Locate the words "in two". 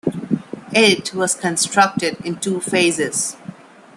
2.25-2.59